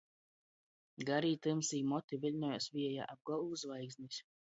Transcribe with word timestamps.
Garī, 1.09 1.29
tymsī 1.47 1.81
moti 1.89 2.19
viļņojās 2.23 2.69
viejā, 2.79 3.05
ap 3.17 3.21
golvu 3.31 3.61
zvaigznis. 3.65 4.19